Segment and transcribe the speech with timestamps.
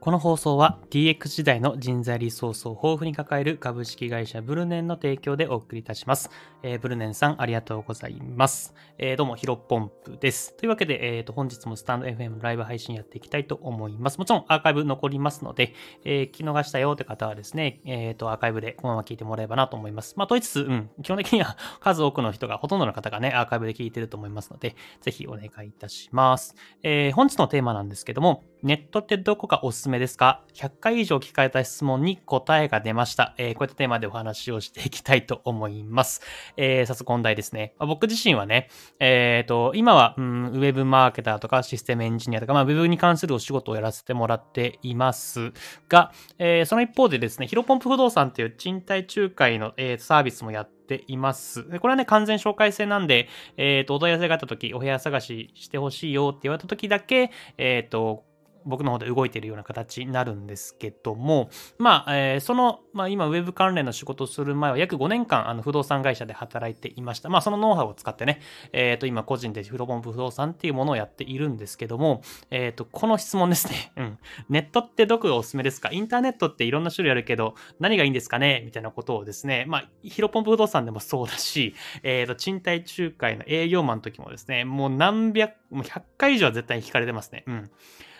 [0.00, 6.30] この放送は DX 時代の人材リソースを豊富に抱える株式会社ブルネンの提供でお送りいたします。
[6.62, 8.74] えー、ブルネンさんありがとうございます。
[8.96, 10.56] えー、どうもヒロポンプです。
[10.56, 14.18] というわけで、えー、と本日もスタンド FM ライブ配信やっていきたいと思います。
[14.18, 15.74] もちろんアーカイブ残りますので、
[16.04, 20.14] えー、聞き逃したよって方はですね、えー、とアーカイブでこのまま聞いてもらえばなと思います。
[20.16, 26.54] まあ、といつつ、うん、基本的には 数多くの人が、ほとんどの方がね、アーカイブで聞いてると思いますので、ぜひお願いいたします。
[26.84, 33.34] えー、本日のテーマなんですけども、ネットってどこがおすすめですか ?100 回以上聞かれた質問に答えが出ました。
[33.38, 36.22] えー、こういったテーマでお話をしていきたいと思います。
[36.56, 37.74] えー、早速本題ですね。
[37.78, 45.52] まあ、僕自身はね、え、ー、と、今は、うん、ウェブマーケターとかシステムエンジニアとか、まあ、ウェブに関するお仕事をやらせてもらっています
[45.88, 51.62] が、えー、その一方でですね、ヒロポンプ不動産っていう賃貸仲介の、えー、サービスもやってています。
[51.64, 58.24] これはね、完全紹介制なんで、えっ、ー、と、お問い合わせがあった時、お部屋探ししてほしいよって言われた時だけ、えっ、ー、と、
[58.68, 67.28] 僕の方で動いているような形になるんですけども、まあ、えー、その、まあ、今、ウェブ関連の仕事をする前は約5年間、あの、不動産会社で働いていました。
[67.28, 68.40] まあ、そのノウハウを使ってね、
[68.72, 73.92] えっ、ー、と、今、個人でフロボンプ不動産っていうものをやっているんですけども、えっ、ー、と、この質問ですね。
[73.96, 74.18] うん。
[74.48, 75.90] ネットってどこがおすすめですか？
[75.92, 78.62] インターネットっていろんな種類あるけど、何がいいんですかね？
[78.64, 87.44] みたいなことをですね、まあ、ヒロポンプ不動産でもそうだし、えっ、と、賃貸仲介の営業マンの時もですね、もう何百、もう100回以上は絶対に聞かれてますね。
[87.46, 87.70] うん。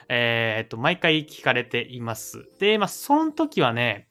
[0.09, 2.49] えー、っと、毎回聞かれています。
[2.59, 4.09] で、まあ、その時はね、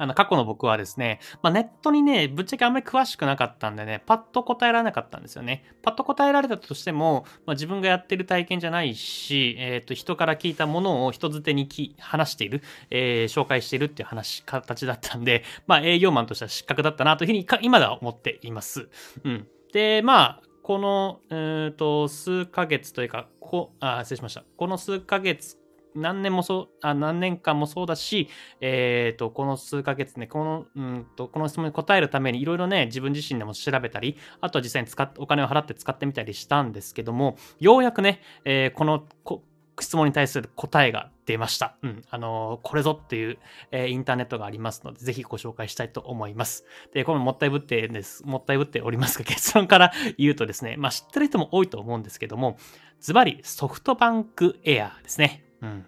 [0.00, 5.62] あの、過去の僕はですね、まあ、ネットにね、ぶっちゃけあんまり詳しくなかったんでね、パッと答えられなかったんですよね。
[5.82, 18.88] パッと答えられたとしても、まあ、自分がやってる体験じゃないし、えっ、ー、と、人から聞いたものを人づてにき話している、えー、紹介しているっていう話、形だったんで、まあ、営業マンとしては失格だったなというふうに、今では思っています。
[19.24, 19.46] うん。
[19.74, 24.44] で、まあ、この、えーと、数ヶ月というか、こあ失礼しました。
[24.56, 25.58] この数ヶ月、
[25.96, 28.28] 何年もそう、あ何年間もそうだし、
[28.60, 39.42] えっ、ー、と、この数ヶ月ね、この、うんと、この質問に答えるためにいろいろね、自分自身でも調べたり、あとは実際に使っお金を払って使ってみたりしたんですけども、ようやくね、えー、このこ、
[39.82, 41.76] 質問に対する答えが出ました。
[41.82, 42.02] うん。
[42.10, 43.38] あのー、これぞっていう、
[43.70, 46.64] えー、インターネットがありますので、ぜひご紹介したいと思います。
[46.92, 48.24] で、これもったいぶってです。
[48.24, 52.58] もったいぶっておりますが、 結論から言うとですね、まあ知ってる人も多いと思うんですけども、
[53.00, 55.44] ズバリソフトバンクエアですね。
[55.62, 55.86] うん。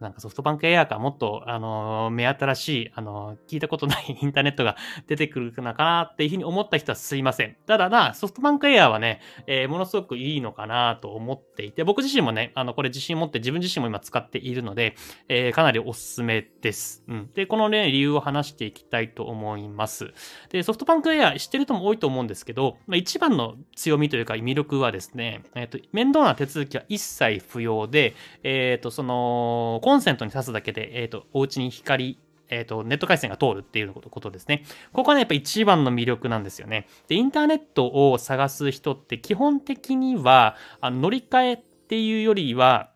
[0.00, 4.76] なんかソフトバンクエアかもっと、あの、目新しい、あの、聞いたことない インターネットが
[5.06, 7.56] 出てくるのかなっていうふうに思った人はすいません。
[7.66, 14.96] ただな、ソフトバンクエアはね、えー、ものすごくいいのかなと思っていて、僕自身もね、あの、これ自信持って自分自身も今使っているので、
[15.28, 17.04] えー、かなりおすすめです。
[17.08, 17.30] うん。
[17.34, 20.12] で、このね、理由を話していきたいと思います。
[20.50, 34.64] で、ソフトバンクエア知ってる人も多いと思うんですけど、まあ、一番の強みというか魅力はですね、えっ、ー、と、面倒な手続きは一切不要で、えっ、と、その、コンセントに挿すだけで、えっ、ー、と、お家に光、えっ、ー、と、ネット回線が通るっていうことですね。
[34.92, 36.88] ここはね、やっぱ一番の魅力なんですよね。
[37.06, 41.58] で、インターネットを探す人って基本的には、あの乗り換えっ
[41.88, 42.90] ていうよりは、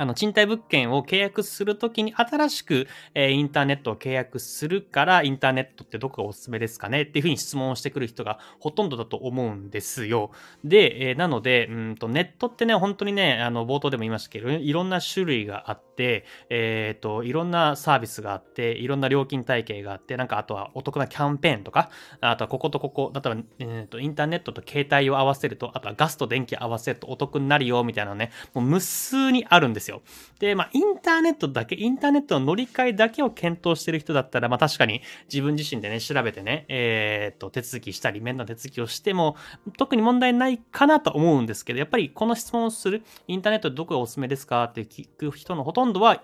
[0.00, 7.02] あの、賃貸物件を契約するときに新しく、えー、インターネットを契約するから、インターネットってどこがおすすめですかね？
[7.02, 10.30] っていうふうに質問をしてくる人がほとんどだと思うんですよ。
[10.62, 29.87] で、えー、なので、うんと、ネットってね、本当にね、あの、冒頭でも言いましたけど、いろんな種類があって、えっ、ー、と、いろんなサービスがあって、いろんな料金体系があって、なんかあとはお得なキャンペーンとか、あとはこことここ、例えば、えーと、インターネットと携帯を合わせると、あとはガスと電気合わせるとお得になるよ、みたいなのね、もう無数にあるんですよ。
[30.38, 39.36] で、まあ、インターネットだけ、インターネットの乗り換えだけを検討してる人だったら、まあ、確かに自分自身でね、調べてね、えっ、と、手続きしたり、面倒な手続きをしても、
[39.76, 46.22] 特に問題ないかなと思うんですけど、やっぱりこの質問をする、インターネットどこがおすすめですかって聞く人のほとんどは、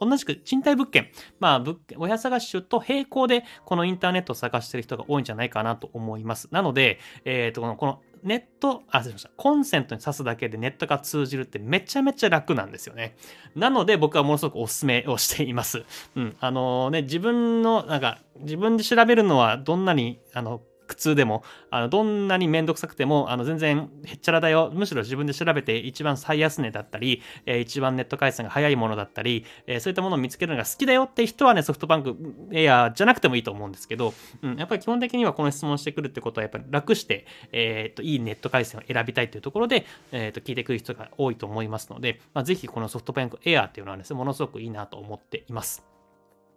[0.00, 1.10] 同じく賃貸物件、
[1.40, 6.48] まあ、物件、親探しと並行で、このインターネットを探してる人が多いんじゃないかなと思います。
[6.50, 9.30] なので、えっ、と、このネット、あ、すみません。
[9.36, 13.16] コンセントに挿すだけでネットが通じるってめちゃめちゃ楽なんですよね。
[13.54, 15.84] なので僕はものすごくおすすめをしています。
[16.16, 16.36] うん。
[16.40, 24.70] あの、ね、自分の、なんか、自分で調べるのはどんなに、あの、苦痛でも、あの、どんなにめんどくさくても、あの、全然へっちゃらだよ。
[24.72, 32.16] むしろ自分で調べて一番最安値だったり、えー、一番ネット回線が早いものだったり、えー、そういったものを見つけるのが好きだよって人はね、ソフトバンク
[32.52, 45.93] エアじゃなくてもいいと思うんですけど、うん、やっぱり基本的にはこの質問してくるってことは、やっぱり楽して、えっ、と、いいネット回線を選びたいというところで、えっ、と、聞いてくる人が多いと思いますので、まあ、ぜひこのソフトバンクエアっていうのはですね、ものすごくいいなと思っています。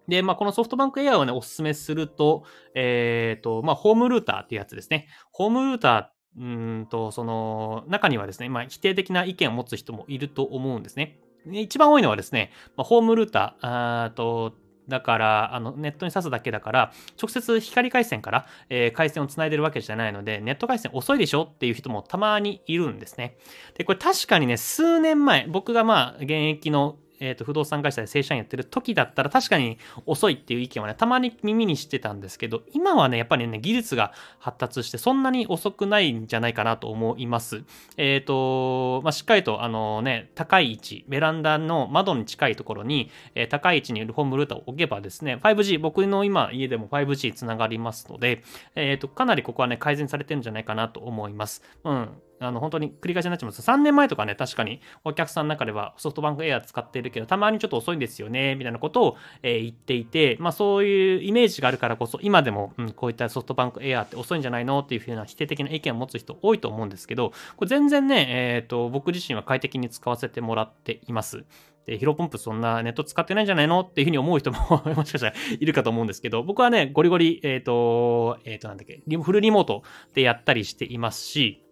[0.07, 2.43] で、まあ、このソフトバンクエアをね、お勧めすると、
[2.73, 5.07] えっ、ー、と、まあ、ホームルーターっていうやつですね。
[5.31, 11.19] ホームルーターうんと、その、中にはですね、まあ、否定的な意見を持つ人もいると思うんですね。
[11.51, 14.53] 一番多いのはですね、まあ、ホームルーター、あーと、
[14.87, 23.37] だから、あの、ネットに挿すだけだから、直接光回線から、えー、回線をつないでるわけじゃないので、ネット回線遅いでしょっていう人もたまにいるんですね。
[23.75, 37.63] で、これ確かにね、数年前、僕がまあ、現役のえっ、ー、と、不動産会社で正社員やってる時だったら確かに遅いっていう意見はね、たまに耳にしてたんですけど、今はね、やっぱりね、技術が発達してそんなに遅くないんじゃないかなと思います。
[37.97, 48.43] えっ、ー、と、まあ、しっかりと、あのね、高い位置、ベランダの窓に近いところに、えー、高い位置にホームルーターを置けばですね、5G、僕の今家でも 5G つながりますので、
[48.75, 51.63] えっ、と、かなりここはね、改善されてるんじゃないかなと思います。
[51.83, 52.09] うん。
[52.39, 53.61] あの、本当に繰り返しになっちゃいます。
[53.61, 64.79] 3年前とかね、確かにお客さんの中ではソフトバンクエア使ってるけど、たまにちょっと遅いんですよね、みたいなことを、え、言っていて、まあそういうイメージがあるからこそ、今でも、うん、こういったソフトバンクエアって遅いんじゃないの？
[64.79, 71.45] っていうふうな否定的な意見を持つ人多いと思うんですけど、これ全然ね、えっ、ー、と、僕自身は快適に使わせてもらっています。
[71.85, 73.79] で、ヒロポンプそんなネット使ってないんじゃないの？
[73.79, 74.59] っていうふうに思う人も
[74.95, 81.63] もしかしたらいるかと思うんですけど、僕はね、ゴリゴリ、えっ、ー、と、えっ、ー、と、なんだっけ、フルリモートでやったりしていますし、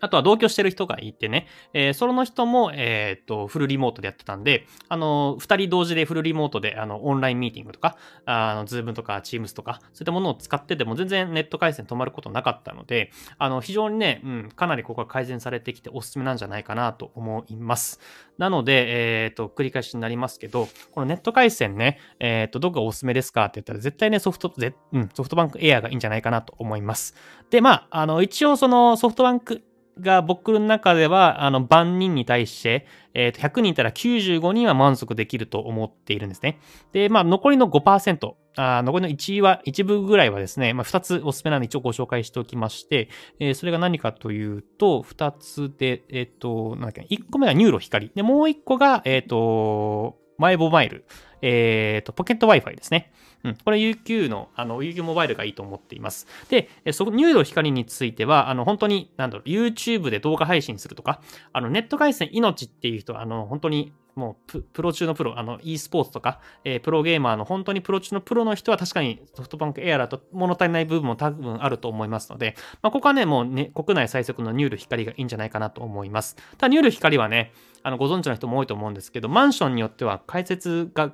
[0.00, 18.00] あとは同居してる人がいてね、えー、その人も、えっ、と、フルリモートでやってたんで、あの、二人同時でフルリモートで、あの、オンラインミーティングとか、あの、 Zoom とか、 Teams とか、そういったものを使ってても全然ネット回線止まることなかったので、あの、非常にね、うん、かなりここは改善されてきておすすめなんじゃないかなと思います。
[18.38, 24.52] なので、えっ、と、繰り返しになりますけど、このネット回線ね、えっ、と、どこがおすすめですかって言ったら、絶対ね、ソフト、
[24.92, 27.14] うん、ソフトバンクエアがいいんじゃないかなと思います。
[27.50, 29.62] で、まあ、あの、一応そのソフトバンク
[30.00, 36.60] が僕の中では、あの、万人に対して、えっ、と、100人いたら95人は満足できると思っているんですね。
[36.92, 43.08] で、まあ、残りの5%、あ残りの1位は、一部ぐらいはですね、まあ、2つおすすめなので一応ご紹介しておきまして、
[43.40, 48.10] えー、それが何かというと、2つで、えっ、ー、と、なんだっけ、1個目が NURO 光。
[48.14, 51.04] で、もう1個が、えっ、と、マイボマイル。
[51.42, 53.12] えっ、と、ポケット Wi-Fi ですね。
[53.44, 56.26] うん、これ UQ の、あの、UQ モバイルがいいと思っています。
[56.48, 61.20] で、そこ、 NURO 光については、あの、本当に、なんだろう、YouTube で動画配信するとか、
[61.52, 76.36] あの、ネット回線命っていう人は、あの、本当に、もうプロ中のプロ、あの e スポーツとか、えー、プロゲーマーの本当にプロ中のプロの人は確かにソフトバンクエアだと物足りない部分も多分あると思いますので、まあ、ここはね、もうね、国内最速の NURO 光がいいんじゃないかなと思います。
[76.56, 81.12] ただ、 NURO 光はね、あのご存知の人も多いと思うんですけど、マンションによっては開設が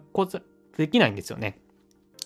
[0.76, 1.60] できないんですよね。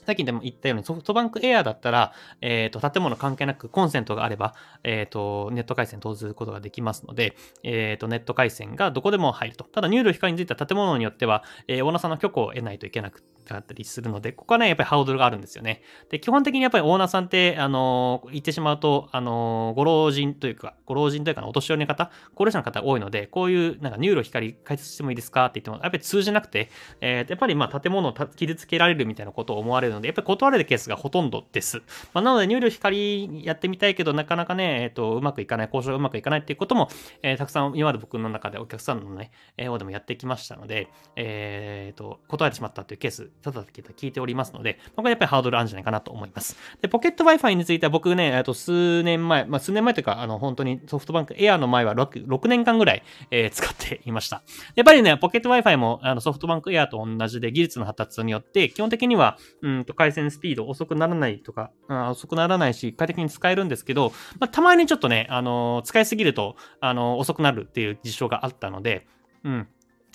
[0.09, 9.65] さっきでも言ったようにソフトバンクエアだったら、えっ、ー、と、建物関係なくコンセントがあれば、えっ、ー、と、ネット回線通すことができますので、えっ、ー、と、ネット回線がどこでも入ると。
[9.65, 15.83] ただ、 NURO 光については建物によっては、えー、オーナーさんの許可を得ないといけなくてあったりするので、ここはね、やっぱりハードルがあるんですよね。
[16.11, 25.47] で、基本的にやっぱりオーナーさんって、あの言ってしまうと、あのご老人というか、ご老人というか、お年寄りの方、高齢者の方が多いので、こういう、なんか、 NURO 光開設してもいいですか？
[25.47, 31.79] って言っても、やっぱり通じなくて、えー、やっぱりまあ、建物を傷つけられるみたいなことを思われるので、やっぱり断れるケースがほとんどです。
[32.13, 36.89] まあ、なので、 NURO 光やってみたいけど、なかなかね、えっ、ー、と、うまくいかない、交渉がうまくいかないっていうことも、
[37.23, 46.57] えー、たくさん今まで僕の中でお客さんのね、えー、でもやってきましたので、えっ、と、断れてしまったというケース、多々聞いておりますので、これやっぱりハードルあるんじゃないかなと思います。
[46.81, 54.43] で、ポケット Wi-Fi については僕ね、えっと数年前、まあ数年前というか、あの本当にソフトバンクエアの前は 6, 6年間ぐらい、えー、使っていました。
[54.75, 69.07] やっぱりね、ポケット Wi-Fi もあのソフトバンクエアと同じで技術の発達によって、基本的には、うんと回線スピード遅くならないとか、うん、遅くならないし、快適に使えるんですけど、まあ、たまにちょっとね、あの使いすぎると、あの遅くなるっていう事象があったので、
[69.45, 69.69] うん。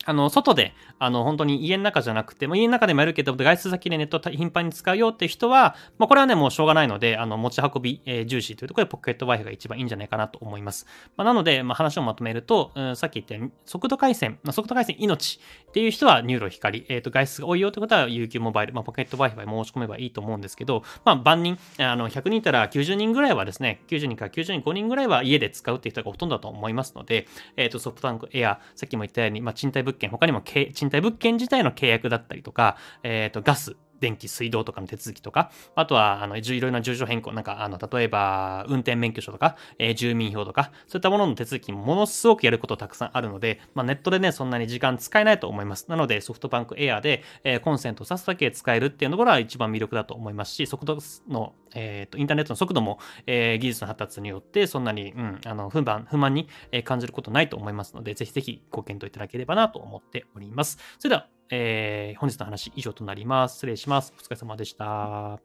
[0.05, 10.85] あの、外で、あの、本当に家の中じゃなくて、も家の中でもやるけど、外出先でネット頻繁に使うよって人は、まあ、これはね、もうしょうがないので、あの、持ち運び、えー、重視というところでポケット Wi-Fi が一番いいんじゃないかなと思います。
[11.15, 15.39] まあ、なので、まあ、話をまとめると、うん、さっき言ったように、速度回線、まあ、速度回線命
[15.73, 27.25] っていう人は NURO 光、えっ、ー、と、外出が多いよってことは UQ モバイル、まあ、ポケット Wi-Fi 申し込めばいいと思うんですけど、まあ、万人、あの、100人いたら90人ぐらいはですね、90人から90人、5人ぐらいは家で使うっていう人がほとんどだと思いますので、
[27.57, 45.87] えっ、ー、と、ソフトバンクエア、さっきも言ったように、まあ、賃貸物件、他にも賃貸物件自体の契約だったりとか、えっ、ー、と、ガス、電気、水道とかの手続きとか、あとは、あの、いろいろな住所変更、なんか、あの、例えば、運転免許証とか、えー、住民票とか、そういったものの手続きものすごくやることたくさんあるので、まあ、ネットでね、そんなに時間使えないと思います。
[45.89, 50.97] なので、ソフトバンクエアで、えー、コンセントを挿すだけ使えるっていうところは一番魅力だと思いますし、速度
[51.29, 56.49] の、えっ、ー、と、インターネットの速度も、えー、技術の発達によって、そんなに、うん、あの、不満、不満に、
[56.83, 60.77] 感じることないと思いますので、ぜひぜひご検討いただければなと思っております。
[60.99, 63.57] それでは、えー、本日の話以上となります。
[63.57, 64.11] 失礼します。
[64.17, 65.39] お疲れ様でした。